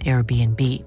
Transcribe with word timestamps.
Airbnb. 0.00 0.82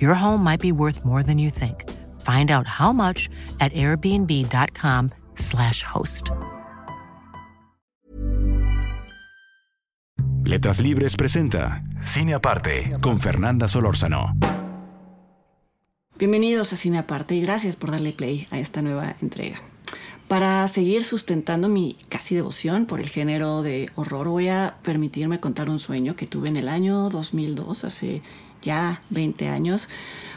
Your 0.00 0.14
home 0.14 0.44
might 0.44 0.60
be 0.60 0.72
worth 0.72 1.06
more 1.06 1.22
than 1.22 1.38
you 1.38 1.50
think. 1.50 1.88
Find 2.20 2.50
out 2.50 2.66
how 2.66 2.92
much 2.92 3.30
at 3.60 3.72
airbnb.com/slash 3.72 5.82
host. 5.82 6.30
Letras 10.44 10.80
Libres 10.80 11.16
presenta 11.16 11.82
Cine 12.02 12.34
Aparte 12.34 12.96
con 13.00 13.20
Fernanda 13.20 13.68
Solórzano. 13.68 14.36
Bienvenidos 16.18 16.72
a 16.72 16.76
Cine 16.76 16.98
Aparte 16.98 17.34
y 17.34 17.40
gracias 17.40 17.76
por 17.76 17.90
darle 17.90 18.12
play 18.12 18.46
a 18.50 18.58
esta 18.58 18.82
nueva 18.82 19.16
entrega. 19.22 19.60
Para 20.28 20.66
seguir 20.68 21.02
sustentando 21.02 21.68
mi 21.68 21.96
casi 22.08 22.34
devoción 22.34 22.86
por 22.86 23.00
el 23.00 23.08
género 23.08 23.62
de 23.62 23.90
horror, 23.94 24.28
voy 24.28 24.48
a 24.48 24.76
permitirme 24.82 25.40
contar 25.40 25.70
un 25.70 25.78
sueño 25.78 26.16
que 26.16 26.26
tuve 26.26 26.48
en 26.48 26.56
el 26.56 26.68
año 26.68 27.08
2002, 27.10 27.84
hace 27.84 28.22
ya 28.62 29.02
20 29.10 29.48
años, 29.48 29.88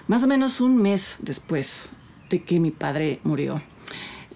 más 0.08 0.24
o 0.24 0.28
menos 0.28 0.62
un 0.62 0.78
mes 0.78 1.18
después 1.20 1.90
de 2.30 2.44
que 2.44 2.60
mi 2.60 2.72
padre 2.72 3.20
murió. 3.24 3.62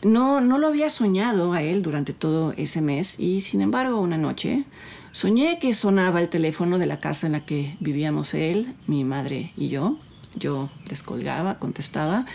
No, 0.04 0.42
no 0.42 0.60
lo 0.60 0.68
había 0.68 0.90
soñado 0.90 1.54
a 1.54 1.64
él 1.64 1.82
durante 1.82 2.14
todo 2.14 2.54
ese 2.56 2.82
mes 2.82 3.20
y 3.20 3.42
sin 3.42 3.62
embargo 3.62 4.00
una 4.00 4.18
noche 4.18 4.66
soñé 5.12 5.58
que 5.60 5.74
sonaba 5.74 6.22
el 6.22 6.30
teléfono 6.30 6.78
de 6.78 6.86
la 6.86 7.00
casa 7.00 7.26
en 7.26 7.34
la 7.34 7.46
que 7.46 7.76
vivíamos 7.80 8.36
él, 8.36 8.76
mi 8.86 9.04
madre 9.04 9.54
y 9.58 9.70
yo. 9.70 9.98
Yo 10.36 10.70
descolgaba, 10.88 11.58
contestaba 11.58 12.28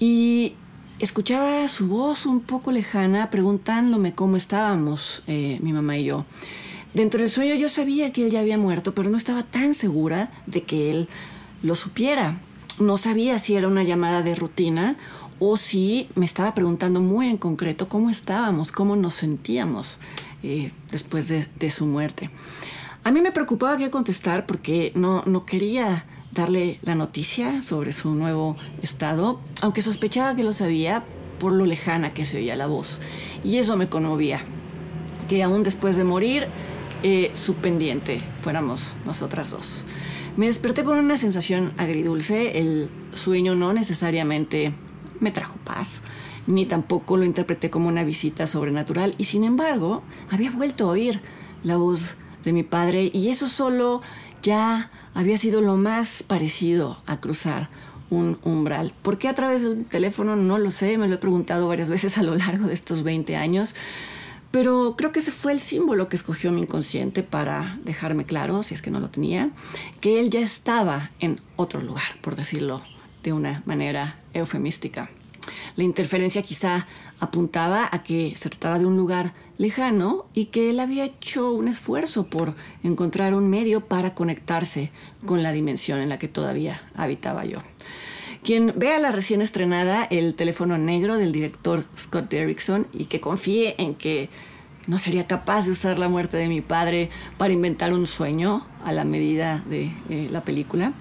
y 0.00 0.54
escuchaba 0.98 1.68
su 1.68 1.86
voz 1.86 2.26
un 2.26 2.40
poco 2.40 2.72
lejana 2.72 3.30
preguntándome 3.30 4.12
cómo 4.12 4.36
estábamos 4.36 5.22
eh, 5.28 5.58
mi 5.62 5.72
mamá 5.72 5.96
y 5.98 6.04
yo. 6.04 6.24
Dentro 6.94 7.20
del 7.20 7.30
sueño 7.30 7.54
yo 7.54 7.68
sabía 7.68 8.12
que 8.12 8.24
él 8.24 8.30
ya 8.30 8.40
había 8.40 8.58
muerto, 8.58 8.94
pero 8.94 9.10
no 9.10 9.16
estaba 9.16 9.42
tan 9.42 9.74
segura 9.74 10.30
de 10.46 10.62
que 10.62 10.90
él 10.90 11.08
lo 11.62 11.74
supiera. 11.74 12.40
No 12.78 12.96
sabía 12.96 13.38
si 13.38 13.56
era 13.56 13.68
una 13.68 13.82
llamada 13.82 14.22
de 14.22 14.34
rutina 14.34 14.96
o 15.38 15.56
si 15.56 16.08
me 16.14 16.24
estaba 16.24 16.54
preguntando 16.54 17.00
muy 17.00 17.28
en 17.28 17.36
concreto 17.36 17.88
cómo 17.88 18.10
estábamos, 18.10 18.72
cómo 18.72 18.96
nos 18.96 19.14
sentíamos 19.14 19.98
eh, 20.42 20.72
después 20.90 21.28
de, 21.28 21.46
de, 21.58 21.70
su 21.70 21.86
muerte. 21.86 22.30
A 23.04 23.12
mí 23.12 23.20
me 23.20 23.32
preocupaba 23.32 23.76
qué 23.76 23.90
contestar 23.90 24.46
porque 24.46 24.92
no, 24.94 25.22
no 25.26 25.44
quería 25.46 26.06
darle 26.32 26.78
la 26.82 26.94
noticia 26.94 27.62
sobre 27.62 27.92
su 27.92 28.14
nuevo 28.14 28.56
estado, 28.82 29.40
aunque 29.62 29.82
sospechaba 29.82 30.34
que 30.34 30.44
lo 30.44 30.52
sabía 30.52 31.04
por 31.38 31.52
lo 31.52 31.66
lejana 31.66 32.12
que 32.14 32.24
se 32.24 32.38
oía 32.38 32.56
la 32.56 32.66
voz. 32.66 33.00
Y 33.44 33.58
eso 33.58 33.76
me 33.76 33.88
conmovía, 33.88 34.42
que 35.28 35.42
aún 35.42 35.62
después 35.62 35.96
de 35.96 36.04
morir, 36.04 36.48
eh, 37.02 37.30
su 37.34 37.54
pendiente 37.54 38.20
fuéramos 38.42 38.94
nosotras 39.04 39.50
dos. 39.50 39.84
Me 40.36 40.46
desperté 40.46 40.84
con 40.84 40.98
una 40.98 41.16
sensación 41.16 41.72
agridulce, 41.76 42.58
el 42.58 42.88
sueño 43.12 43.54
no 43.54 43.72
necesariamente 43.72 44.72
me 45.20 45.32
trajo 45.32 45.56
paz, 45.64 46.02
ni 46.46 46.64
tampoco 46.64 47.16
lo 47.16 47.24
interpreté 47.24 47.70
como 47.70 47.88
una 47.88 48.04
visita 48.04 48.46
sobrenatural, 48.46 49.14
y 49.18 49.24
sin 49.24 49.44
embargo, 49.44 50.02
había 50.30 50.50
vuelto 50.50 50.84
a 50.84 50.92
oír 50.92 51.20
la 51.62 51.76
voz 51.76 52.16
de 52.44 52.52
mi 52.52 52.62
padre, 52.62 53.10
y 53.12 53.28
eso 53.28 53.48
solo 53.48 54.00
ya 54.42 54.90
había 55.14 55.36
sido 55.38 55.60
lo 55.60 55.76
más 55.76 56.22
parecido 56.22 57.02
a 57.06 57.20
cruzar 57.20 57.68
un 58.10 58.38
umbral. 58.44 58.94
¿Por 59.02 59.18
qué 59.18 59.28
a 59.28 59.34
través 59.34 59.62
del 59.62 59.84
teléfono? 59.84 60.36
No 60.36 60.58
lo 60.58 60.70
sé, 60.70 60.96
me 60.98 61.08
lo 61.08 61.16
he 61.16 61.18
preguntado 61.18 61.68
varias 61.68 61.90
veces 61.90 62.16
a 62.18 62.22
lo 62.22 62.34
largo 62.34 62.66
de 62.66 62.74
estos 62.74 63.02
20 63.02 63.36
años, 63.36 63.74
pero 64.50 64.94
creo 64.96 65.12
que 65.12 65.20
ese 65.20 65.32
fue 65.32 65.52
el 65.52 65.60
símbolo 65.60 66.08
que 66.08 66.16
escogió 66.16 66.50
mi 66.52 66.62
inconsciente 66.62 67.22
para 67.22 67.78
dejarme 67.84 68.24
claro, 68.24 68.62
si 68.62 68.74
es 68.74 68.82
que 68.82 68.90
no 68.90 69.00
lo 69.00 69.10
tenía, 69.10 69.50
que 70.00 70.20
él 70.20 70.30
ya 70.30 70.40
estaba 70.40 71.10
en 71.20 71.40
otro 71.56 71.80
lugar, 71.80 72.18
por 72.20 72.36
decirlo 72.36 72.82
de 73.22 73.32
una 73.32 73.62
manera 73.66 74.18
eufemística. 74.32 75.10
La 75.76 75.84
interferencia 75.84 76.42
quizá 76.42 76.86
apuntaba 77.20 77.88
a 77.90 78.02
que 78.02 78.34
se 78.36 78.50
trataba 78.50 78.78
de 78.78 78.86
un 78.86 78.96
lugar 78.96 79.32
lejano 79.56 80.26
y 80.34 80.46
que 80.46 80.70
él 80.70 80.80
había 80.80 81.04
hecho 81.04 81.52
un 81.52 81.68
esfuerzo 81.68 82.26
por 82.26 82.54
encontrar 82.82 83.34
un 83.34 83.48
medio 83.48 83.86
para 83.86 84.14
conectarse 84.14 84.90
con 85.26 85.42
la 85.42 85.52
dimensión 85.52 86.00
en 86.00 86.08
la 86.08 86.18
que 86.18 86.28
todavía 86.28 86.82
habitaba 86.94 87.44
yo. 87.44 87.58
Quien 88.42 88.72
vea 88.76 88.98
la 88.98 89.10
recién 89.10 89.42
estrenada 89.42 90.04
El 90.04 90.34
teléfono 90.34 90.78
negro 90.78 91.16
del 91.16 91.32
director 91.32 91.84
Scott 91.96 92.30
Derrickson 92.30 92.86
y 92.92 93.06
que 93.06 93.20
confíe 93.20 93.74
en 93.78 93.94
que 93.94 94.30
no 94.86 94.98
sería 94.98 95.26
capaz 95.26 95.66
de 95.66 95.72
usar 95.72 95.98
la 95.98 96.08
muerte 96.08 96.38
de 96.38 96.48
mi 96.48 96.62
padre 96.62 97.10
para 97.36 97.52
inventar 97.52 97.92
un 97.92 98.06
sueño 98.06 98.66
a 98.82 98.92
la 98.92 99.04
medida 99.04 99.62
de 99.68 99.92
eh, 100.08 100.28
la 100.30 100.44
película, 100.44 100.92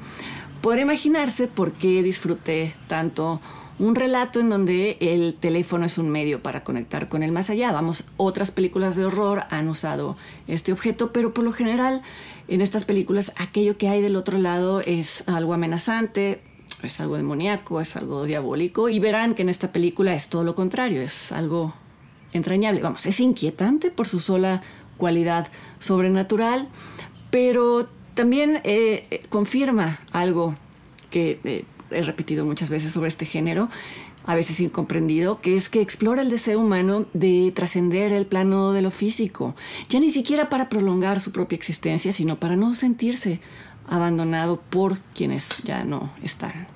podrá 0.62 0.82
imaginarse 0.82 1.48
por 1.48 1.72
qué 1.72 2.04
disfruté 2.04 2.76
tanto 2.88 3.40
un 3.80 3.96
relato 3.96 4.40
en 4.40 4.50
donde 4.50 4.98
el 5.00 5.36
teléfono 5.36 5.86
es 5.86 5.98
un 5.98 6.10
medio 6.10 6.42
para 6.42 6.64
conectar 6.64 7.10
con 7.10 7.24
el 7.24 7.32
más 7.32 7.50
allá. 7.50 7.72
Vamos, 7.72 8.06
otras 8.18 8.52
películas 8.52 8.96
de 8.96 9.06
horror 9.06 9.44
han 9.50 9.70
usado 9.70 10.18
este 10.48 10.74
objeto, 10.74 11.14
pero 11.14 11.34
por 11.34 11.44
lo 11.44 11.54
general 11.54 12.02
en 12.48 12.62
estas 12.62 12.86
películas 12.86 13.34
aquello 13.38 13.78
que 13.78 13.88
hay 13.88 14.02
del 14.02 14.16
otro 14.16 14.38
lado 14.38 14.82
es 14.82 15.24
algo 15.28 15.54
amenazante, 15.54 16.42
es 16.84 17.00
algo 17.00 17.18
demoníaco, 17.18 17.82
es 17.82 17.96
algo 17.96 18.26
diabólico 18.26 18.90
y 18.90 19.00
verán 19.00 19.36
que 19.36 19.42
en 19.42 19.50
esta 19.50 19.72
película 19.72 20.14
es 20.14 20.30
todo 20.30 20.44
lo 20.44 20.56
contrario, 20.56 21.02
es 21.02 21.32
algo 21.32 21.74
entrañable. 22.34 22.82
Vamos, 22.82 23.06
es 23.06 23.20
inquietante 23.20 23.92
por 23.92 24.08
su 24.08 24.20
sola 24.20 24.62
cualidad 24.98 25.48
sobrenatural, 25.80 26.68
pero 27.32 27.88
también 28.14 28.62
eh, 28.64 29.26
confirma 29.30 30.00
algo 30.12 30.56
que... 31.10 31.40
Eh, 31.44 31.66
he 31.92 32.02
repetido 32.02 32.46
muchas 32.46 32.70
veces 32.70 32.92
sobre 32.92 33.08
este 33.08 33.26
género, 33.26 33.70
a 34.26 34.36
veces 34.36 34.60
incomprendido, 34.60 35.40
que 35.40 35.56
es 35.56 35.70
que 35.70 35.82
explora 35.82 36.22
el 36.22 36.30
deseo 36.30 36.60
humano 36.60 37.06
de 37.14 37.52
trascender 37.56 38.12
el 38.12 38.26
plano 38.26 38.74
de 38.74 38.82
lo 38.82 38.92
físico, 38.92 39.56
ya 39.90 40.00
ni 40.00 40.10
siquiera 40.10 40.50
para 40.50 40.70
prolongar 40.70 41.20
su 41.20 41.32
propia 41.32 41.56
existencia, 41.56 42.12
sino 42.12 42.40
para 42.40 42.56
no 42.56 42.74
sentirse 42.74 43.40
abandonado 43.88 44.62
por 44.62 45.00
quienes 45.14 45.64
ya 45.64 45.84
no 45.84 46.12
están. 46.24 46.68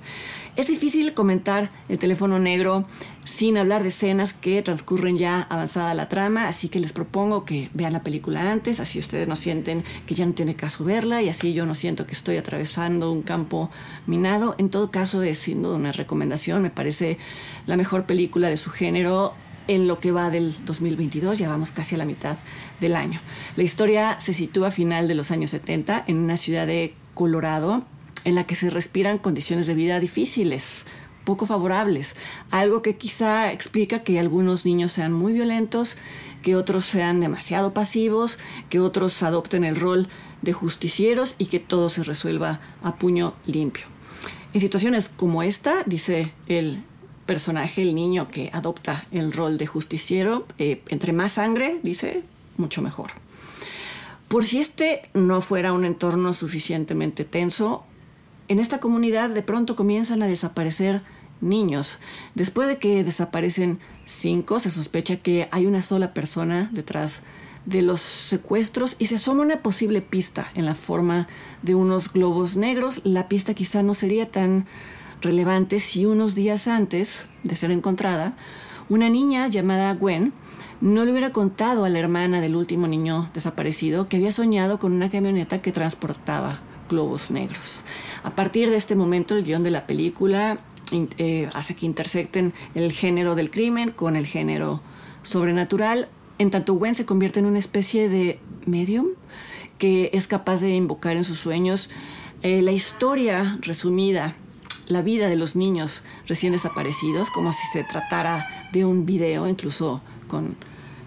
Es 0.57 0.67
difícil 0.67 1.13
comentar 1.13 1.71
el 1.87 1.97
teléfono 1.97 2.37
negro 2.37 2.85
sin 3.23 3.57
hablar 3.57 3.83
de 3.83 3.87
escenas 3.87 4.33
que 4.33 4.61
transcurren 4.61 5.17
ya 5.17 5.43
avanzada 5.43 5.93
la 5.93 6.09
trama, 6.09 6.49
así 6.49 6.67
que 6.67 6.81
les 6.81 6.91
propongo 6.91 7.45
que 7.45 7.69
vean 7.73 7.93
la 7.93 8.03
película 8.03 8.51
antes, 8.51 8.81
así 8.81 8.99
ustedes 8.99 9.29
no 9.29 9.37
sienten 9.37 9.85
que 10.05 10.13
ya 10.13 10.25
no 10.25 10.33
tiene 10.33 10.55
caso 10.55 10.83
verla 10.83 11.21
y 11.21 11.29
así 11.29 11.53
yo 11.53 11.65
no 11.65 11.73
siento 11.73 12.05
que 12.05 12.11
estoy 12.11 12.35
atravesando 12.35 13.13
un 13.13 13.21
campo 13.21 13.71
minado. 14.07 14.55
En 14.57 14.69
todo 14.69 14.91
caso 14.91 15.23
es 15.23 15.37
sin 15.37 15.63
duda 15.63 15.77
una 15.77 15.93
recomendación, 15.93 16.61
me 16.61 16.69
parece 16.69 17.17
la 17.65 17.77
mejor 17.77 18.05
película 18.05 18.49
de 18.49 18.57
su 18.57 18.71
género 18.71 19.33
en 19.67 19.87
lo 19.87 20.01
que 20.01 20.11
va 20.11 20.29
del 20.29 20.53
2022, 20.65 21.37
ya 21.37 21.47
vamos 21.47 21.71
casi 21.71 21.95
a 21.95 21.97
la 21.97 22.05
mitad 22.05 22.37
del 22.81 22.95
año. 22.97 23.21
La 23.55 23.63
historia 23.63 24.19
se 24.19 24.33
sitúa 24.33 24.67
a 24.67 24.71
final 24.71 25.07
de 25.07 25.15
los 25.15 25.31
años 25.31 25.51
70 25.51 26.03
en 26.07 26.17
una 26.17 26.35
ciudad 26.35 26.67
de 26.67 26.93
Colorado 27.13 27.85
en 28.23 28.35
la 28.35 28.45
que 28.45 28.55
se 28.55 28.69
respiran 28.69 29.17
condiciones 29.17 29.67
de 29.67 29.73
vida 29.73 29.99
difíciles, 29.99 30.85
poco 31.23 31.45
favorables, 31.45 32.15
algo 32.49 32.81
que 32.81 32.97
quizá 32.97 33.51
explica 33.51 34.03
que 34.03 34.19
algunos 34.19 34.65
niños 34.65 34.91
sean 34.91 35.13
muy 35.13 35.33
violentos, 35.33 35.97
que 36.41 36.55
otros 36.55 36.85
sean 36.85 37.19
demasiado 37.19 37.73
pasivos, 37.73 38.39
que 38.69 38.79
otros 38.79 39.21
adopten 39.23 39.63
el 39.63 39.75
rol 39.75 40.07
de 40.41 40.53
justicieros 40.53 41.35
y 41.37 41.45
que 41.45 41.59
todo 41.59 41.89
se 41.89 42.03
resuelva 42.03 42.59
a 42.83 42.95
puño 42.95 43.33
limpio. 43.45 43.85
En 44.53 44.59
situaciones 44.59 45.09
como 45.09 45.43
esta, 45.43 45.83
dice 45.85 46.33
el 46.47 46.83
personaje, 47.25 47.83
el 47.83 47.95
niño 47.95 48.27
que 48.29 48.49
adopta 48.53 49.05
el 49.11 49.31
rol 49.31 49.57
de 49.57 49.67
justiciero, 49.67 50.45
eh, 50.57 50.81
entre 50.89 51.13
más 51.13 51.33
sangre, 51.33 51.79
dice, 51.83 52.23
mucho 52.57 52.81
mejor. 52.81 53.11
Por 54.31 54.45
si 54.45 54.59
este 54.59 55.01
no 55.13 55.41
fuera 55.41 55.73
un 55.73 55.83
entorno 55.83 56.31
suficientemente 56.31 57.25
tenso, 57.25 57.83
en 58.47 58.59
esta 58.59 58.79
comunidad 58.79 59.29
de 59.29 59.41
pronto 59.41 59.75
comienzan 59.75 60.23
a 60.23 60.25
desaparecer 60.25 61.01
niños. 61.41 61.97
Después 62.33 62.69
de 62.69 62.77
que 62.77 63.03
desaparecen 63.03 63.79
cinco, 64.05 64.59
se 64.59 64.69
sospecha 64.69 65.17
que 65.17 65.49
hay 65.51 65.65
una 65.65 65.81
sola 65.81 66.13
persona 66.13 66.69
detrás 66.71 67.23
de 67.65 67.81
los 67.81 67.99
secuestros 67.99 68.95
y 68.99 69.07
se 69.07 69.15
asoma 69.15 69.41
una 69.41 69.61
posible 69.61 70.01
pista 70.01 70.49
en 70.55 70.65
la 70.65 70.75
forma 70.75 71.27
de 71.61 71.75
unos 71.75 72.13
globos 72.13 72.55
negros. 72.55 73.01
La 73.03 73.27
pista 73.27 73.53
quizá 73.53 73.83
no 73.83 73.93
sería 73.93 74.31
tan 74.31 74.65
relevante 75.19 75.77
si 75.79 76.05
unos 76.05 76.35
días 76.35 76.69
antes 76.69 77.25
de 77.43 77.57
ser 77.57 77.71
encontrada, 77.71 78.37
una 78.87 79.09
niña 79.09 79.49
llamada 79.49 79.93
Gwen 79.93 80.31
no 80.81 81.05
le 81.05 81.11
hubiera 81.11 81.31
contado 81.31 81.85
a 81.85 81.89
la 81.89 81.99
hermana 81.99 82.41
del 82.41 82.55
último 82.55 82.87
niño 82.87 83.29
desaparecido 83.33 84.07
que 84.07 84.17
había 84.17 84.31
soñado 84.31 84.79
con 84.79 84.93
una 84.93 85.09
camioneta 85.09 85.59
que 85.59 85.71
transportaba 85.71 86.59
globos 86.89 87.29
negros. 87.31 87.83
A 88.23 88.31
partir 88.31 88.69
de 88.69 88.77
este 88.77 88.95
momento, 88.95 89.35
el 89.35 89.43
guion 89.43 89.63
de 89.63 89.69
la 89.69 89.85
película 89.85 90.59
eh, 90.91 91.49
hace 91.53 91.75
que 91.75 91.85
intersecten 91.85 92.53
el 92.75 92.91
género 92.91 93.35
del 93.35 93.51
crimen 93.51 93.91
con 93.91 94.15
el 94.15 94.25
género 94.25 94.81
sobrenatural. 95.23 96.09
En 96.39 96.49
tanto, 96.49 96.73
Gwen 96.73 96.95
se 96.95 97.05
convierte 97.05 97.39
en 97.39 97.45
una 97.45 97.59
especie 97.59 98.09
de 98.09 98.39
medium 98.65 99.07
que 99.77 100.09
es 100.13 100.27
capaz 100.27 100.61
de 100.61 100.75
invocar 100.75 101.15
en 101.15 101.23
sus 101.23 101.39
sueños 101.39 101.89
eh, 102.41 102.61
la 102.61 102.71
historia 102.71 103.57
resumida, 103.61 104.35
la 104.87 105.01
vida 105.01 105.27
de 105.27 105.35
los 105.35 105.55
niños 105.55 106.03
recién 106.27 106.53
desaparecidos, 106.53 107.29
como 107.29 107.53
si 107.53 107.65
se 107.71 107.83
tratara 107.83 108.69
de 108.73 108.83
un 108.83 109.05
video, 109.05 109.47
incluso 109.47 110.01
con 110.27 110.55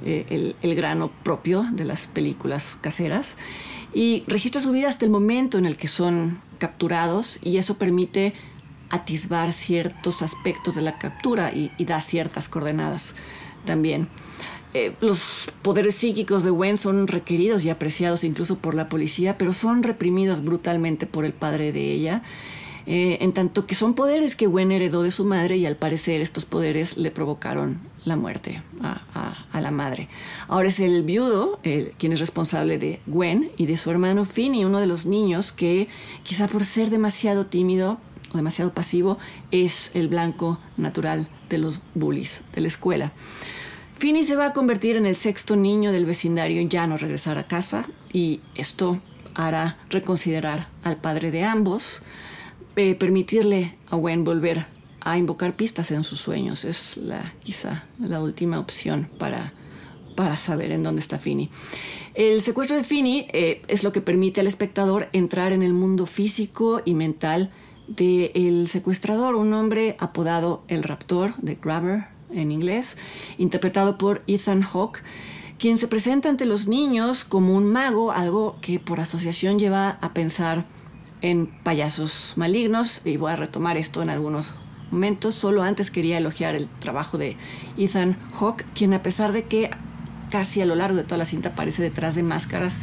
eh, 0.05 0.55
el, 0.61 0.75
grano 0.75 1.11
propio 1.23 1.65
de 1.73 1.85
las 1.85 2.07
películas 2.07 2.77
caseras 2.81 3.37
y 3.95 4.23
registra 4.27 4.61
su 4.61 4.71
vida 4.71 4.89
hasta 4.89 5.05
el 5.05 5.11
momento 5.11 5.57
en 5.57 5.65
el 5.65 5.77
que 5.77 5.89
son 5.89 6.43
capturados 6.59 7.39
y 7.43 7.57
eso 7.57 7.79
permite 7.79 8.35
atisbar 8.91 9.53
ciertos 9.53 10.21
aspectos 10.21 10.75
de 10.75 10.83
la 10.83 10.99
captura 10.99 11.53
y, 11.53 11.71
da 11.85 12.01
ciertas 12.01 12.49
coordenadas 12.49 13.15
también. 13.65 14.09
Eh, 14.75 14.95
los 15.01 15.51
poderes 15.63 15.95
psíquicos 15.95 16.45
de 16.45 16.51
Gwen 16.51 16.77
son 16.77 17.07
requeridos 17.07 17.65
y 17.65 17.71
apreciados 17.71 18.25
incluso 18.25 18.59
por 18.59 18.75
la 18.75 18.89
policía, 18.89 19.39
pero 19.39 19.53
son 19.53 19.83
reprimidos 19.83 20.45
brutalmente 20.45 21.07
por 21.07 21.25
el 21.25 21.33
padre 21.33 21.73
de 21.73 21.93
ella 21.93 22.23
eh, 22.87 23.19
en 23.21 23.33
tanto 23.33 23.67
que 23.67 23.75
son 23.75 23.95
poderes 23.95 24.37
que 24.37 24.47
Gwen 24.47 24.73
heredó 24.73 25.03
de 25.03 25.11
su 25.11 25.25
madre 25.25 25.57
y 25.57 25.67
al 25.67 25.77
parecer 25.77 26.21
estos 26.21 26.45
poderes 26.45 26.97
le 26.97 27.11
provocaron 27.11 27.81
la 28.05 28.17
muerte 28.17 28.63
a, 28.83 29.61
la 29.61 29.71
madre. 29.71 30.09
Ahora 30.49 30.69
es 30.69 30.79
el 30.81 31.05
viudo 31.05 31.59
quien 31.63 32.13
es 32.13 32.21
responsable 32.21 32.77
de 32.77 33.01
Gwen 33.07 33.51
y 33.57 33.67
de 33.67 33.79
su 33.79 33.91
hermano 33.91 34.27
Finny, 34.27 34.65
uno 34.65 34.79
de 34.79 34.87
los 34.87 35.07
niños 35.07 35.53
que 35.53 35.89
quizá 36.23 36.49
por 36.49 36.65
ser 36.65 36.91
demasiado 36.91 37.47
tímido 37.47 37.99
o 38.33 38.37
demasiado 38.37 38.75
pasivo 38.75 39.19
es 39.53 39.91
el 39.95 40.09
blanco 40.09 40.59
natural 40.77 41.29
de 41.49 41.59
los 41.59 41.81
bullies 41.95 42.43
de 42.53 42.61
la 42.61 42.67
escuela. 42.67 43.13
Finny 43.95 44.25
se 44.25 44.37
va 44.37 44.47
a 44.47 44.53
convertir 44.53 44.97
en 44.97 45.07
el 45.07 45.15
sexto 45.15 45.57
niño 45.57 45.93
del 45.93 46.05
vecindario 46.05 46.61
ya 46.69 46.87
no 46.87 46.97
regresar 46.97 47.39
a 47.39 47.47
casa 47.47 47.87
y 48.13 48.41
esto 48.55 49.01
hará 49.35 49.79
reconsiderar 49.89 50.69
al 50.83 50.97
padre 50.97 51.31
de 51.31 51.45
ambos. 51.45 52.03
Eh, 52.77 52.97
permitirle 52.97 53.77
a 53.89 53.97
Gwen 53.97 54.25
volver 54.25 54.67
a 55.01 55.17
invocar 55.17 55.55
pistas 55.55 55.93
en 55.93 56.03
sus 56.03 56.19
sueños 56.19 56.65
es 56.65 56.97
la, 56.97 57.33
quizá 57.45 57.85
la 58.01 58.21
última 58.21 58.59
opción 58.59 59.09
para, 59.17 59.53
para 60.17 60.37
saber 60.37 60.73
en 60.73 60.83
dónde 60.83 61.01
está 61.01 61.21
Finny. 61.21 61.51
El 62.15 62.41
secuestro 62.41 62.77
de 62.77 62.83
Finny 62.83 63.29
eh, 63.33 63.63
es 63.69 63.85
lo 63.85 63.93
que 63.93 64.01
permite 64.01 64.41
al 64.41 64.49
espectador 64.49 65.09
entrar 65.13 65.53
en 65.53 65.63
el 65.63 65.73
mundo 65.73 66.07
físico 66.07 66.83
y 66.85 66.95
mental 66.95 67.51
del 67.87 68.67
secuestrador, 68.69 69.37
un 69.37 69.53
hombre 69.53 69.95
apodado 70.01 70.65
el 70.67 70.83
raptor, 70.83 71.35
de 71.37 71.57
Grabber 71.57 72.07
en 72.33 72.51
inglés, 72.51 72.97
interpretado 73.39 73.99
por 73.99 74.23
Ethan 74.27 74.63
Hawke, 74.63 75.03
quien 75.59 75.77
se 75.77 75.87
presenta 75.87 76.29
ante 76.29 76.47
los 76.47 76.67
niños 76.67 77.25
como 77.25 77.55
un 77.55 77.71
mago, 77.71 78.11
algo 78.11 78.57
que 78.61 78.81
por 78.81 79.01
asociación 79.01 79.59
lleva 79.59 79.91
a 80.01 80.13
pensar 80.13 80.65
en 81.23 81.47
Payasos 81.47 82.35
Malignos 82.37 83.03
y 83.05 83.17
voy 83.17 83.33
a 83.33 83.37
retomar 83.37 83.77
esto 83.77 84.03
en 84.03 84.11
algunos 84.11 84.55
momentos. 84.91 85.35
Solo 85.35 85.63
antes 85.63 85.91
quería 85.91 86.19
elogiar 86.19 86.55
el 86.55 86.69
trabajo 86.69 87.19
de 87.19 87.37
Ethan 87.77 88.19
Hawke, 88.33 88.65
quien 88.75 88.95
a 88.95 89.03
pesar 89.03 89.33
de 89.33 89.45
que 89.45 89.71
casi 90.31 90.61
a 90.61 90.67
lo 90.67 90.75
largo 90.75 90.97
de 90.97 91.05
toda 91.05 91.19
la 91.19 91.25
cinta 91.25 91.51
aparece 91.51 91.83
detrás 91.83 92.15
de 92.15 92.23
máscaras 92.23 92.79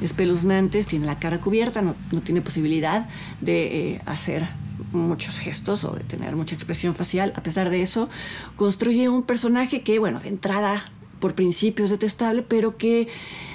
espeluznantes, 0.00 0.86
tiene 0.86 1.06
la 1.06 1.18
cara 1.18 1.40
cubierta, 1.40 1.82
no, 1.82 1.94
tiene 2.22 2.42
posibilidad 2.42 3.08
de 3.40 3.92
eh, 3.92 4.00
hacer 4.06 4.46
muchos 4.92 5.38
gestos 5.38 5.84
o 5.84 5.92
de 5.92 6.04
tener 6.04 6.36
mucha 6.36 6.54
expresión 6.54 6.94
facial. 6.94 7.32
A 7.36 7.42
pesar 7.42 7.70
de 7.70 7.82
eso, 7.82 8.08
construye 8.56 9.08
un 9.08 9.22
personaje 9.22 9.82
que, 9.82 9.98
bueno, 9.98 10.20
de 10.20 10.28
entrada 10.28 10.90
por 11.20 11.34
principio 11.34 11.84
es 11.84 11.90
detestable, 11.90 12.42
pero 12.42 12.76
que 12.76 13.08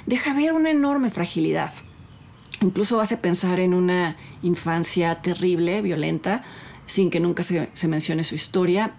deja 0.06 0.34
ver 0.34 0.52
una 0.52 0.70
enorme 0.70 1.10
fragilidad 1.10 1.72
Incluso 2.62 3.00
hace 3.00 3.16
pensar 3.16 3.58
en 3.58 3.74
una 3.74 4.16
infancia 4.42 5.20
terrible, 5.20 5.82
violenta, 5.82 6.44
sin 6.86 7.10
que 7.10 7.18
nunca 7.18 7.42
se, 7.42 7.68
mencione 7.88 8.22
su 8.22 8.36
historia. 8.36 8.94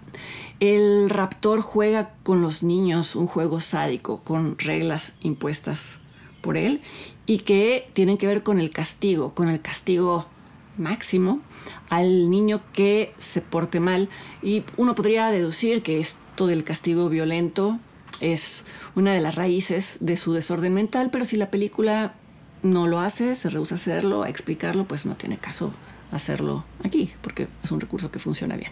El 0.59 1.09
raptor 1.09 1.61
juega 1.61 2.13
con 2.23 2.41
los 2.41 2.61
niños 2.61 3.15
un 3.15 3.25
juego 3.25 3.61
sádico, 3.61 4.19
con 4.23 4.59
reglas 4.59 5.13
impuestas 5.21 5.99
por 6.41 6.57
él 6.57 6.81
y 7.25 7.39
que 7.39 7.87
tienen 7.93 8.17
que 8.17 8.27
ver 8.27 8.43
con 8.43 8.59
el 8.59 8.69
castigo, 8.69 9.33
con 9.33 9.47
el 9.47 9.61
castigo 9.61 10.25
máximo 10.77 11.39
al 11.89 12.29
niño 12.29 12.61
que 12.73 13.13
se 13.17 13.39
porte 13.39 13.79
mal. 13.79 14.09
Y 14.41 14.63
uno 14.75 14.93
podría 14.93 15.31
deducir 15.31 15.83
que 15.83 16.01
esto 16.01 16.47
del 16.47 16.65
castigo 16.65 17.07
violento 17.07 17.79
es 18.19 18.65
una 18.95 19.13
de 19.13 19.21
las 19.21 19.35
raíces 19.35 19.97
de 20.01 20.17
su 20.17 20.33
desorden 20.33 20.73
mental, 20.73 21.09
pero 21.11 21.23
si 21.23 21.37
la 21.37 21.49
película 21.49 22.13
no 22.63 22.87
lo 22.87 22.99
hace, 22.99 23.35
se 23.35 23.49
rehúsa 23.49 23.75
a 23.75 23.77
hacerlo, 23.77 24.23
a 24.23 24.29
explicarlo, 24.29 24.85
pues 24.85 25.05
no 25.05 25.15
tiene 25.15 25.37
caso 25.37 25.73
hacerlo 26.11 26.63
aquí, 26.83 27.11
porque 27.21 27.47
es 27.63 27.71
un 27.71 27.79
recurso 27.79 28.11
que 28.11 28.19
funciona 28.19 28.55
bien. 28.55 28.71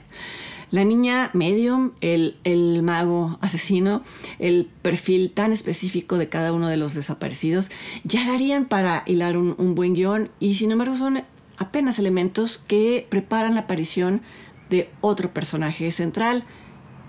La 0.69 0.85
niña 0.85 1.31
medium, 1.33 1.91
el, 1.99 2.37
el, 2.45 2.81
mago 2.81 3.37
asesino, 3.41 4.03
el 4.39 4.69
perfil 4.81 5.31
tan 5.31 5.51
específico 5.51 6.17
de 6.17 6.29
cada 6.29 6.53
uno 6.53 6.69
de 6.69 6.77
los 6.77 6.93
desaparecidos, 6.93 7.69
ya 8.03 8.25
darían 8.25 8.65
para 8.65 9.03
hilar 9.05 9.37
un, 9.37 9.55
un 9.57 9.75
buen 9.75 9.93
guion 9.93 10.29
y 10.39 10.55
sin 10.55 10.71
embargo 10.71 10.95
son 10.95 11.23
apenas 11.57 11.99
elementos 11.99 12.57
que 12.67 13.05
preparan 13.09 13.55
la 13.55 13.61
aparición 13.61 14.21
de 14.69 14.89
otro 15.01 15.33
personaje 15.33 15.91
central, 15.91 16.45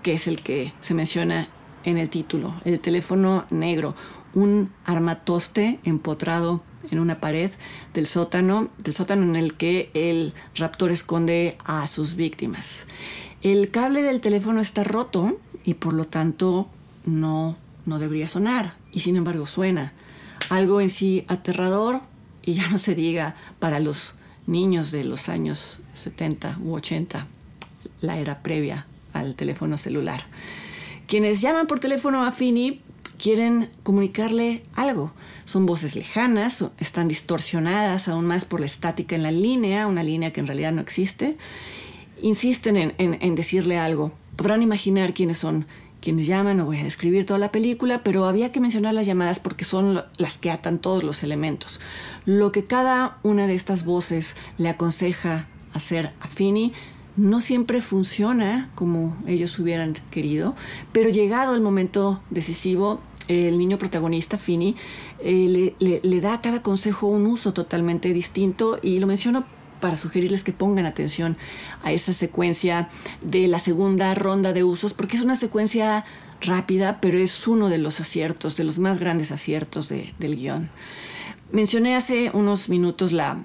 que 0.01 0.13
es 0.13 0.27
el 0.27 0.41
que 0.41 0.73
se 0.81 0.93
menciona 0.93 1.47
en 1.85 1.97
el 1.97 2.09
título, 2.09 2.53
el 2.65 2.79
teléfono 2.79 3.45
negro, 3.49 3.95
un 4.33 4.71
armatoste 4.83 5.79
empotrado 5.83 6.61
en 6.89 6.99
una 6.99 7.19
pared 7.19 7.51
del 7.93 8.07
sótano, 8.07 8.69
del 8.77 8.93
sótano 8.93 9.23
en 9.23 9.35
el 9.35 9.55
que 9.55 9.89
el 9.93 10.33
raptor 10.55 10.91
esconde 10.91 11.57
a 11.65 11.87
sus 11.87 12.15
víctimas. 12.15 12.87
El 13.41 13.71
cable 13.71 14.03
del 14.03 14.21
teléfono 14.21 14.61
está 14.61 14.83
roto 14.83 15.37
y 15.63 15.75
por 15.75 15.93
lo 15.93 16.05
tanto 16.05 16.67
no, 17.05 17.57
no 17.85 17.99
debería 17.99 18.27
sonar 18.27 18.75
y 18.91 19.01
sin 19.01 19.15
embargo 19.15 19.45
suena. 19.45 19.93
Algo 20.49 20.81
en 20.81 20.89
sí 20.89 21.25
aterrador 21.27 22.01
y 22.43 22.53
ya 22.53 22.69
no 22.69 22.77
se 22.77 22.95
diga 22.95 23.35
para 23.59 23.79
los 23.79 24.13
niños 24.45 24.91
de 24.91 25.03
los 25.03 25.29
años 25.29 25.79
70 25.93 26.59
u 26.63 26.73
80, 26.73 27.27
la 28.01 28.17
era 28.17 28.41
previa 28.41 28.85
al 29.13 29.35
teléfono 29.35 29.77
celular. 29.77 30.25
Quienes 31.07 31.41
llaman 31.41 31.67
por 31.67 31.79
teléfono 31.79 32.25
a 32.25 32.31
Fini 32.31 32.81
quieren 33.17 33.69
comunicarle 33.83 34.63
algo. 34.75 35.11
Son 35.45 35.65
voces 35.65 35.95
lejanas, 35.95 36.65
están 36.79 37.07
distorsionadas 37.07 38.07
aún 38.07 38.25
más 38.25 38.45
por 38.45 38.59
la 38.59 38.65
estática 38.65 39.15
en 39.15 39.23
la 39.23 39.31
línea, 39.31 39.87
una 39.87 40.03
línea 40.03 40.31
que 40.31 40.39
en 40.39 40.47
realidad 40.47 40.71
no 40.71 40.81
existe. 40.81 41.37
Insisten 42.21 42.93
en, 42.97 43.35
decirle 43.35 43.77
algo. 43.77 44.11
Podrán 44.35 44.61
imaginar 44.61 45.13
quiénes 45.13 45.37
son 45.37 45.65
quienes 46.01 46.27
llaman, 46.27 46.57
no 46.57 46.65
voy 46.65 46.79
a 46.79 46.83
describir 46.83 47.25
toda 47.25 47.39
la 47.39 47.53
película, 47.53 48.03
pero 48.03 48.25
había 48.25 48.51
que 48.51 48.59
mencionar 48.59 48.93
las 48.93 49.05
llamadas 49.05 49.39
porque 49.39 49.63
son 49.63 50.03
las 50.17 50.37
que 50.37 50.51
atan 50.51 50.79
todos 50.79 51.01
los 51.01 51.23
elementos. 51.23 51.79
Lo 52.25 52.51
que 52.51 52.65
cada 52.65 53.19
una 53.23 53.47
de 53.47 53.55
estas 53.55 53.85
voces 53.85 54.35
le 54.57 54.67
aconseja 54.67 55.47
hacer 55.73 56.11
a 56.19 56.27
Fini 56.27 56.73
no 57.15 57.41
siempre 57.41 57.81
funciona 57.81 58.69
como 58.75 59.15
ellos 59.27 59.57
hubieran 59.59 59.93
querido, 60.09 60.55
pero 60.91 61.09
llegado 61.09 61.53
el 61.55 61.61
momento 61.61 62.21
decisivo, 62.29 63.01
el 63.27 63.57
niño 63.57 63.77
protagonista, 63.77 64.37
Fini, 64.37 64.75
eh, 65.19 65.73
le, 65.79 66.21
da 66.21 66.35
a 66.35 66.41
cada 66.41 66.61
consejo 66.61 67.07
un 67.07 67.25
uso 67.25 67.53
totalmente 67.53 68.11
distinto 68.13 68.79
y 68.81 68.99
lo 68.99 69.07
menciono 69.07 69.45
para 69.79 69.95
sugerirles 69.95 70.43
que 70.43 70.53
pongan 70.53 70.85
atención 70.85 71.37
a 71.83 71.91
esa 71.91 72.13
secuencia 72.13 72.89
de 73.21 73.47
la 73.47 73.59
segunda 73.59 74.13
ronda 74.15 74.53
de 74.53 74.63
usos, 74.63 74.93
porque 74.93 75.17
es 75.17 75.23
una 75.23 75.35
secuencia 75.35 76.05
rápida, 76.41 76.99
pero 77.01 77.17
es 77.17 77.47
uno 77.47 77.69
de 77.69 77.77
los 77.77 77.99
aciertos, 77.99 78.55
de 78.55 78.63
los 78.63 78.79
más 78.79 78.99
grandes 78.99 79.31
aciertos 79.31 79.89
del 79.89 80.35
guion. 80.35 80.69
Mencioné 81.51 81.95
hace 81.95 82.31
unos 82.33 82.69
minutos 82.69 83.11
la, 83.11 83.43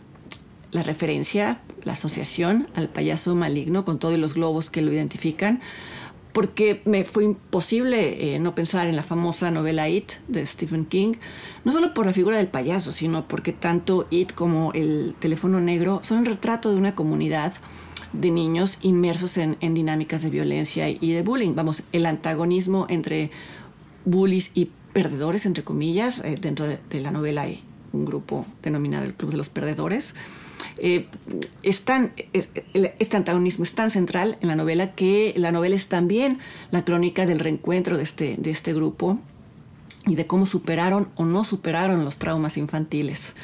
la 0.71 0.83
referencia, 0.83 1.61
la 1.85 1.93
asociación 1.93 2.69
al 2.75 2.89
payaso 2.89 3.35
maligno 3.35 3.85
con 3.85 3.99
todos 3.99 4.19
los 4.19 4.35
globos 4.35 4.71
que 4.71 4.83
lo 4.83 4.93
identifican 4.93 5.61
porque 6.33 6.83
me 6.85 7.05
fue 7.05 7.25
imposible 7.25 8.35
eh, 8.35 8.39
no 8.39 8.55
pensar 8.55 8.87
en 8.87 8.97
la 8.97 9.03
famosa 9.03 9.51
novela 9.51 9.89
It 9.89 10.13
de 10.29 10.45
Stephen 10.47 10.85
King, 10.85 11.15
no 11.65 11.73
solo 11.73 11.95
por 11.95 12.07
la 12.07 12.13
figura 12.13 12.37
del 12.37 12.49
payaso, 12.49 12.93
sino 12.93 13.27
porque 13.27 13.53
tanto 13.53 14.07
It 14.11 14.35
como 14.35 14.73
el 14.73 15.15
teléfono 15.19 15.61
negro 15.61 16.01
son 16.05 16.19
el 16.19 16.27
retrato 16.27 16.71
de 16.71 16.77
una 16.77 16.95
comunidad 16.95 17.55
de 18.13 18.31
niños 18.31 18.79
inmersos 18.83 19.37
en, 19.37 19.57
dinámicas 19.61 20.23
de 20.23 20.31
violencia 20.31 20.89
y 20.89 21.13
de 21.13 21.23
bullying. 21.23 21.55
Vamos, 21.55 21.83
el 21.93 22.07
antagonismo 22.07 22.87
entre 22.89 23.31
bullies 24.05 24.53
y 24.55 24.71
perdedores, 24.93 25.45
entre 25.45 25.65
comillas, 25.65 26.21
eh, 26.25 26.37
dentro 26.41 26.67
de, 26.67 26.79
de 26.89 27.01
la 27.01 27.11
novela 27.11 27.43
hay 27.43 27.63
un 27.93 28.05
grupo 28.05 28.47
denominado 28.63 29.05
el 29.05 29.15
Club 29.15 29.33
de 29.33 29.37
los 29.39 29.49
Perdedores, 29.49 30.15
eh, 30.81 31.07
este 31.63 33.17
antagonismo 33.17 33.65
es 33.65 33.73
tan 33.73 33.91
central 33.91 34.39
en 34.41 34.49
la 34.49 34.57
novela 34.57 34.95
que 34.95 35.35
la 35.37 35.53
novela 35.53 35.75
es 35.75 35.89
también 35.89 36.39
la 36.71 36.85
crónica 36.85 37.27
del 37.27 37.41
reencuentro 37.41 37.97
de 37.97 38.03
este, 38.03 38.37
de 38.39 38.51
este 38.51 38.73
grupo 38.73 39.19
y 40.07 40.15
de 40.15 40.27
cómo 40.27 40.47
superaron 40.47 41.09
o 41.17 41.25
no 41.25 41.45
superaron 41.45 42.05
los 42.05 42.17
traumas 42.17 42.57
infantiles. 42.57 43.35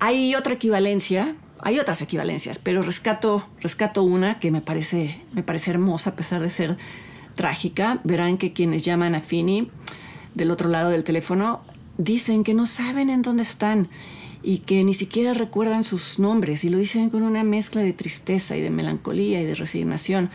Hay 0.00 0.34
otra 0.34 0.54
equivalencia, 0.54 1.34
hay 1.60 1.78
otras 1.78 2.02
equivalencias, 2.02 2.58
pero 2.58 2.82
rescato, 2.82 3.46
rescato 3.60 4.02
una 4.02 4.38
que 4.38 4.50
me 4.50 4.60
parece, 4.60 5.22
me 5.32 5.42
parece 5.42 5.70
hermosa 5.70 6.10
a 6.10 6.16
pesar 6.16 6.40
de 6.40 6.50
ser 6.50 6.76
trágica. 7.34 8.00
Verán 8.04 8.38
que 8.38 8.52
quienes 8.52 8.84
llaman 8.84 9.14
a 9.14 9.20
Fini 9.20 9.70
del 10.34 10.50
otro 10.50 10.68
lado 10.68 10.90
del 10.90 11.04
teléfono 11.04 11.62
dicen 11.96 12.44
que 12.44 12.54
no 12.54 12.66
saben 12.66 13.10
en 13.10 13.22
dónde 13.22 13.42
están 13.42 13.88
y 14.42 14.58
que 14.58 14.84
ni 14.84 14.94
siquiera 14.94 15.34
recuerdan 15.34 15.84
sus 15.84 16.18
nombres 16.18 16.64
y 16.64 16.68
lo 16.68 16.78
dicen 16.78 17.10
con 17.10 17.22
una 17.22 17.44
mezcla 17.44 17.82
de 17.82 17.92
tristeza 17.92 18.56
y 18.56 18.60
de 18.60 18.70
melancolía 18.70 19.40
y 19.40 19.44
de 19.44 19.54
resignación. 19.54 20.30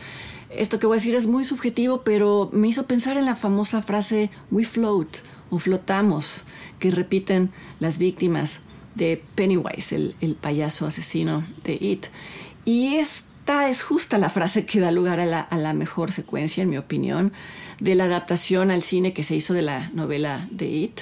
Esto 0.50 0.78
que 0.78 0.86
voy 0.86 0.96
a 0.96 1.00
decir 1.00 1.16
es 1.16 1.26
muy 1.26 1.44
subjetivo, 1.44 2.02
pero 2.02 2.50
me 2.52 2.68
hizo 2.68 2.86
pensar 2.86 3.16
en 3.16 3.24
la 3.24 3.34
famosa 3.34 3.82
frase 3.82 4.30
we 4.50 4.64
float 4.64 5.18
o 5.50 5.58
flotamos 5.58 6.44
que 6.78 6.90
repiten 6.90 7.50
las 7.80 7.98
víctimas 7.98 8.60
de 8.94 9.22
Pennywise, 9.34 9.96
el, 10.20 10.36
payaso 10.40 10.86
asesino 10.86 11.44
de 11.64 11.74
It. 11.80 12.06
Y 12.64 12.94
esta 12.96 13.68
es 13.68 13.82
justa 13.82 14.18
la 14.18 14.30
frase 14.30 14.64
que 14.64 14.80
da 14.80 14.92
lugar 14.92 15.18
a 15.18 15.26
la, 15.26 15.40
a 15.40 15.58
la 15.58 15.74
mejor 15.74 16.12
secuencia, 16.12 16.62
en 16.62 16.70
mi 16.70 16.78
opinión, 16.78 17.32
de 17.80 17.96
la 17.96 18.04
adaptación 18.04 18.70
al 18.70 18.82
cine 18.82 19.12
que 19.12 19.24
se 19.24 19.34
hizo 19.34 19.54
de 19.54 19.62
la 19.62 19.90
novela 19.90 20.46
de 20.50 20.68
It, 20.68 21.00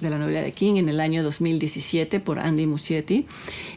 de 0.00 0.10
la 0.10 0.18
novela 0.18 0.42
de 0.42 0.52
King 0.52 0.76
en 0.76 0.88
el 0.88 1.00
año 1.00 1.22
2017 1.22 2.20
por 2.20 2.38
Andy 2.38 2.66
Muschietti, 2.66 3.26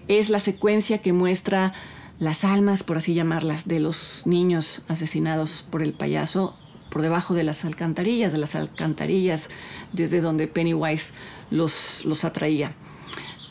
es 0.08 0.30
la 0.30 0.40
secuencia 0.40 1.00
que 1.00 1.14
muestra 1.14 1.74
las 2.20 2.44
almas, 2.44 2.84
por 2.84 2.98
así 2.98 3.14
llamarlas, 3.14 3.68
de 3.68 3.80
los 3.80 4.24
niños 4.26 4.82
asesinados 4.88 5.66
por 5.70 5.82
el 5.82 5.94
payaso 5.94 6.56
por 6.90 7.02
debajo 7.02 7.34
de 7.34 7.44
las 7.44 7.66
alcantarillas, 7.66 8.32
de 8.32 8.40
las 8.40 8.56
alcantarillas 8.56 9.50
desde 9.94 10.22
donde 10.22 10.48
Pennywise 10.48 11.14
los, 11.52 12.04
los 12.06 12.26
atraía. 12.26 12.74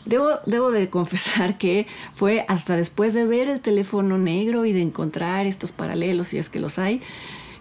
Debo, 0.04 0.70
de 0.70 0.88
confesar 0.88 1.58
que 1.58 1.86
fue 2.14 2.46
hasta 2.48 2.76
después 2.76 3.12
de 3.12 3.26
ver 3.26 3.48
el 3.48 3.60
teléfono 3.60 4.16
negro 4.16 4.64
y 4.64 4.72
de 4.72 4.80
encontrar 4.80 5.46
estos 5.46 5.70
paralelos, 5.70 6.28
si 6.28 6.38
es 6.38 6.48
que 6.48 6.60
los 6.60 6.78
hay, 6.78 7.02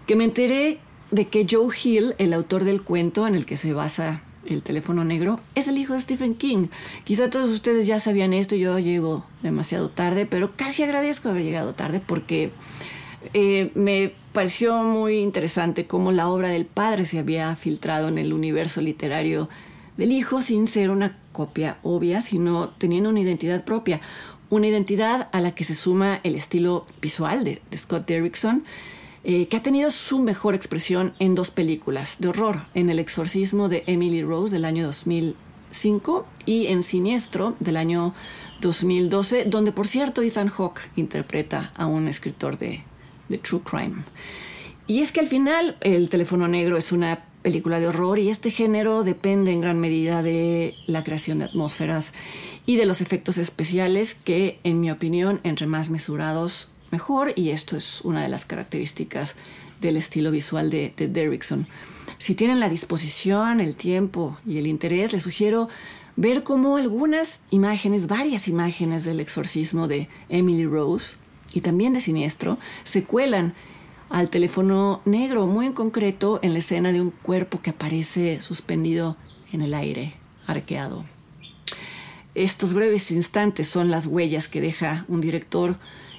que 0.06 0.16
me 0.16 0.24
enteré 0.24 0.80
de 1.10 1.28
que 1.28 1.46
Joe 1.48 1.74
Hill, 1.82 2.14
el 2.16 2.32
autor 2.32 2.64
del 2.64 2.82
cuento 2.82 3.26
en 3.26 3.34
el 3.34 3.44
que 3.44 3.58
se 3.58 3.74
basa 3.74 4.22
el 4.48 4.62
teléfono 4.62 5.04
negro, 5.04 5.38
es 5.54 5.68
el 5.68 5.78
hijo 5.78 5.94
de 5.94 6.00
Stephen 6.00 6.34
King. 6.34 6.68
Quizá 7.04 7.30
todos 7.30 7.50
ustedes 7.50 7.86
ya 7.86 8.00
sabían 8.00 8.32
esto, 8.32 8.56
yo 8.56 8.78
llego 8.78 9.24
demasiado 9.42 9.90
tarde, 9.90 10.26
pero 10.26 10.56
casi 10.56 10.82
agradezco 10.82 11.28
haber 11.28 11.42
llegado 11.42 11.74
tarde 11.74 12.00
porque 12.04 12.50
eh, 13.34 13.70
me 13.74 14.12
pareció 14.32 14.82
muy 14.82 15.18
interesante 15.18 15.86
cómo 15.86 16.12
la 16.12 16.28
obra 16.28 16.48
del 16.48 16.66
padre 16.66 17.04
se 17.04 17.18
había 17.18 17.54
filtrado 17.56 18.08
en 18.08 18.18
el 18.18 18.32
universo 18.32 18.80
literario 18.80 19.48
del 19.96 20.12
hijo 20.12 20.42
sin 20.42 20.66
ser 20.66 20.90
una 20.90 21.18
copia 21.32 21.78
obvia, 21.82 22.22
sino 22.22 22.70
teniendo 22.70 23.10
una 23.10 23.20
identidad 23.20 23.64
propia, 23.64 24.00
una 24.50 24.68
identidad 24.68 25.28
a 25.32 25.40
la 25.40 25.54
que 25.54 25.64
se 25.64 25.74
suma 25.74 26.20
el 26.22 26.34
estilo 26.36 26.86
visual 27.02 27.44
de, 27.44 27.60
de 27.70 27.78
Scott 27.78 28.06
Derrickson 28.06 28.64
eh, 29.24 29.46
que 29.46 29.56
ha 29.56 29.62
tenido 29.62 29.90
su 29.90 30.20
mejor 30.20 30.54
expresión 30.54 31.14
en 31.18 31.34
dos 31.34 31.50
películas 31.50 32.16
de 32.20 32.28
horror, 32.28 32.66
en 32.74 32.90
El 32.90 32.98
exorcismo 32.98 33.68
de 33.68 33.84
Emily 33.86 34.22
Rose 34.22 34.52
del 34.52 34.64
año 34.64 34.86
2005 34.86 36.26
y 36.46 36.66
en 36.66 36.82
Siniestro 36.82 37.56
del 37.60 37.76
año 37.76 38.14
2012, 38.60 39.44
donde 39.46 39.72
por 39.72 39.86
cierto 39.86 40.22
Ethan 40.22 40.48
Hawke 40.48 40.90
interpreta 40.96 41.72
a 41.76 41.86
un 41.86 42.08
escritor 42.08 42.58
de, 42.58 42.84
de 43.28 43.38
True 43.38 43.62
Crime. 43.62 44.04
Y 44.86 45.00
es 45.00 45.12
que 45.12 45.20
al 45.20 45.28
final 45.28 45.76
El 45.80 46.08
teléfono 46.08 46.48
negro 46.48 46.76
es 46.76 46.92
una 46.92 47.24
película 47.42 47.80
de 47.80 47.88
horror 47.88 48.18
y 48.18 48.30
este 48.30 48.50
género 48.50 49.04
depende 49.04 49.52
en 49.52 49.60
gran 49.60 49.78
medida 49.78 50.22
de 50.22 50.74
la 50.86 51.04
creación 51.04 51.38
de 51.38 51.46
atmósferas 51.46 52.12
y 52.66 52.76
de 52.76 52.86
los 52.86 53.00
efectos 53.00 53.38
especiales 53.38 54.14
que, 54.14 54.60
en 54.64 54.80
mi 54.80 54.90
opinión, 54.90 55.40
entre 55.44 55.66
más 55.66 55.90
mesurados, 55.90 56.68
mejor 56.90 57.32
y 57.36 57.50
esto 57.50 57.76
es 57.76 58.00
una 58.02 58.22
de 58.22 58.28
las 58.28 58.44
características 58.44 59.34
del 59.80 59.96
estilo 59.96 60.30
visual 60.30 60.70
de, 60.70 60.92
de 60.96 61.08
Derrickson. 61.08 61.66
Si 62.18 62.34
tienen 62.34 62.60
la 62.60 62.68
disposición, 62.68 63.60
el 63.60 63.76
tiempo 63.76 64.36
y 64.46 64.58
el 64.58 64.66
interés, 64.66 65.12
les 65.12 65.22
sugiero 65.22 65.68
ver 66.16 66.42
cómo 66.42 66.76
algunas 66.76 67.42
imágenes, 67.50 68.08
varias 68.08 68.48
imágenes 68.48 69.04
del 69.04 69.20
exorcismo 69.20 69.86
de 69.86 70.08
Emily 70.28 70.66
Rose 70.66 71.16
y 71.54 71.60
también 71.60 71.92
de 71.92 72.00
Siniestro, 72.00 72.58
se 72.82 73.04
cuelan 73.04 73.54
al 74.10 74.30
teléfono 74.30 75.00
negro, 75.04 75.46
muy 75.46 75.66
en 75.66 75.72
concreto 75.72 76.40
en 76.42 76.54
la 76.54 76.58
escena 76.58 76.92
de 76.92 77.00
un 77.00 77.10
cuerpo 77.10 77.60
que 77.60 77.70
aparece 77.70 78.40
suspendido 78.40 79.16
en 79.52 79.62
el 79.62 79.74
aire, 79.74 80.14
arqueado. 80.46 81.04
Estos 82.34 82.72
breves 82.72 83.10
instantes 83.10 83.68
son 83.68 83.90
las 83.90 84.06
huellas 84.06 84.48
que 84.48 84.60
deja 84.60 85.04
un 85.08 85.20
director 85.20 85.76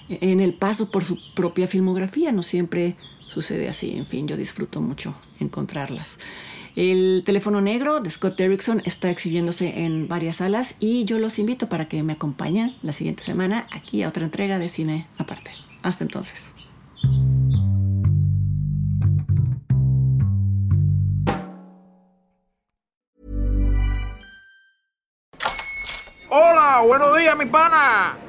en 0.09 0.39
el 0.39 0.53
paso 0.53 0.91
por 0.91 1.03
su 1.03 1.17
propia 1.33 1.67
filmografía. 1.67 2.31
No 2.31 2.41
siempre 2.41 2.95
sucede 3.27 3.69
así. 3.69 3.91
En 3.95 4.05
fin, 4.05 4.27
yo 4.27 4.37
disfruto 4.37 4.81
mucho 4.81 5.15
encontrarlas. 5.39 6.19
El 6.75 7.23
teléfono 7.25 7.61
negro 7.61 7.99
de 7.99 8.09
Scott 8.09 8.37
Derrickson 8.37 8.81
está 8.85 9.09
exhibiéndose 9.09 9.83
en 9.83 10.07
varias 10.07 10.37
salas 10.37 10.75
y 10.79 11.03
yo 11.05 11.19
los 11.19 11.39
invito 11.39 11.67
para 11.67 11.87
que 11.87 12.03
me 12.03 12.13
acompañen 12.13 12.77
la 12.83 12.93
siguiente 12.93 13.23
semana 13.23 13.67
aquí 13.71 14.03
a 14.03 14.07
otra 14.07 14.23
entrega 14.23 14.59
de 14.59 14.69
cine 14.69 15.07
aparte. 15.17 15.51
Hasta 15.81 16.03
entonces. 16.03 16.53
Hola, 26.31 26.83
buenos 26.85 27.17
días, 27.17 27.35
mi 27.35 27.45
pana. 27.45 28.28